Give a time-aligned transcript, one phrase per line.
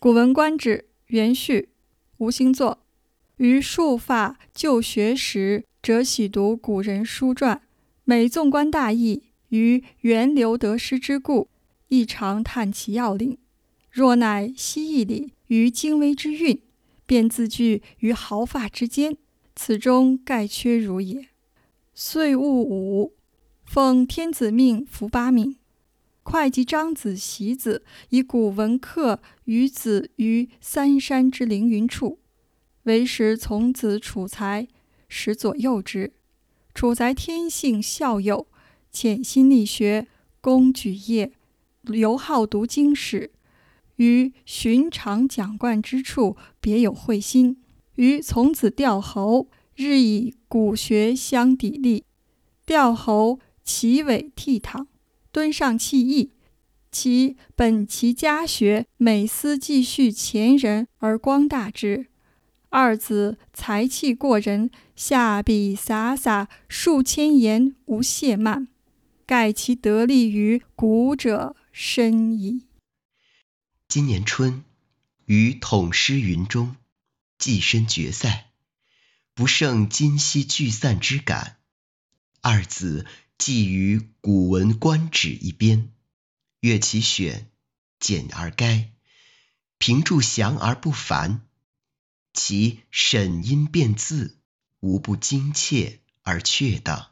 [0.00, 1.70] 古文观止》元序，
[2.18, 2.78] 吴兴作。
[3.38, 7.60] 于束发就学时，辄喜读古人书传，
[8.04, 11.48] 每纵观大义，于源流得失之故，
[11.88, 13.38] 亦常叹其要领。
[13.90, 16.60] 若乃蜥义理于精微之韵，
[17.04, 19.16] 便自具于毫发之间，
[19.56, 21.26] 此中盖缺如也。
[21.92, 23.14] 岁戊午，
[23.64, 25.56] 奉天子命服八命。
[26.30, 32.18] 会稽张子习子以古文刻于子于三山之凌云处，
[32.82, 34.68] 为时从子楚才，
[35.08, 36.12] 始左右之。
[36.74, 38.46] 楚才天性孝友，
[38.92, 40.06] 潜心力学，
[40.42, 41.32] 工举业，
[41.84, 43.30] 尤好读经史。
[43.96, 47.62] 于寻常讲贯之处，别有慧心。
[47.94, 52.02] 于从子调侯，日以古学相砥砺。
[52.66, 54.84] 调侯其尾倜傥。
[55.30, 56.32] 敦上弃义，
[56.90, 62.06] 其本其家学，每思继续前人而光大之。
[62.70, 68.68] 二子才气过人，下笔洒洒数千言，无懈慢，
[69.24, 72.62] 盖其得力于古者深矣。
[73.86, 74.64] 今年春，
[75.26, 76.76] 于统师云中，
[77.38, 78.50] 寄身决赛，
[79.34, 81.57] 不胜今夕聚散之感。
[82.48, 83.04] 二子。
[83.36, 85.92] 寄于《古文观止》一编，
[86.58, 87.46] 阅其选，
[88.00, 88.86] 简而赅，
[89.78, 91.42] 评注详而不繁，
[92.32, 94.40] 其审音辨字，
[94.80, 97.10] 无不精切而确当。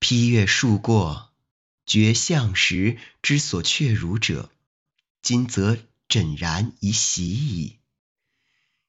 [0.00, 1.30] 批阅数过，
[1.86, 4.50] 觉相时之所确如者，
[5.22, 7.78] 今则枕然以喜矣。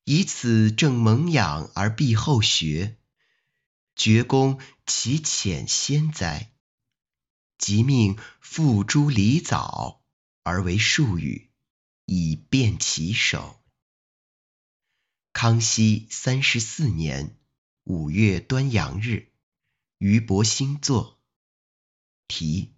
[0.04, 2.98] 以此正蒙养而必后学。
[3.96, 6.52] 绝功其浅先哉！
[7.58, 10.04] 即命付诸离藻
[10.44, 11.52] 而为术语，
[12.06, 13.64] 以便其手。
[15.32, 17.38] 康熙三十四年
[17.84, 19.32] 五月端阳日，
[19.98, 21.22] 俞伯兴作
[22.28, 22.73] 题。